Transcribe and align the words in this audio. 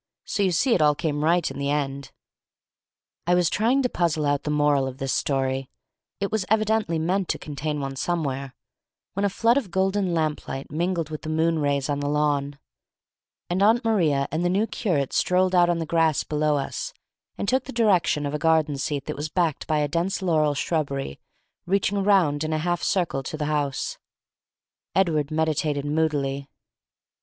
So 0.25 0.41
you 0.41 0.51
see 0.51 0.73
it 0.73 0.81
all 0.81 0.95
came 0.95 1.23
right 1.23 1.51
in 1.51 1.59
the 1.59 1.69
end!" 1.69 2.11
I 3.27 3.35
was 3.35 3.51
trying 3.51 3.83
to 3.83 3.87
puzzle 3.89 4.25
out 4.25 4.45
the 4.45 4.49
moral 4.49 4.87
of 4.87 4.97
this 4.97 5.13
story 5.13 5.69
it 6.19 6.31
was 6.31 6.43
evidently 6.49 6.97
meant 6.97 7.29
to 7.29 7.37
contain 7.37 7.79
one 7.79 7.95
somewhere 7.95 8.55
when 9.13 9.25
a 9.25 9.29
flood 9.29 9.57
of 9.57 9.69
golden 9.69 10.11
lamplight 10.11 10.71
mingled 10.71 11.11
with 11.11 11.21
the 11.21 11.29
moon 11.29 11.59
rays 11.59 11.87
on 11.87 11.99
the 11.99 12.09
lawn, 12.09 12.57
and 13.47 13.61
Aunt 13.61 13.85
Maria 13.85 14.27
and 14.31 14.43
the 14.43 14.49
new 14.49 14.65
curate 14.65 15.13
strolled 15.13 15.53
out 15.53 15.69
on 15.69 15.77
the 15.77 15.85
grass 15.85 16.23
below 16.23 16.57
us, 16.57 16.95
and 17.37 17.47
took 17.47 17.65
the 17.65 17.71
direction 17.71 18.25
of 18.25 18.33
a 18.33 18.39
garden 18.39 18.77
seat 18.77 19.05
that 19.05 19.15
was 19.15 19.29
backed 19.29 19.67
by 19.67 19.77
a 19.77 19.87
dense 19.87 20.23
laurel 20.23 20.55
shrubbery 20.55 21.19
reaching 21.67 22.03
round 22.03 22.43
in 22.43 22.53
a 22.53 22.57
half 22.57 22.81
circle 22.81 23.21
to 23.21 23.37
the 23.37 23.45
house. 23.45 23.99
Edward 24.95 25.29
mediated 25.29 25.85
moodily. 25.85 26.49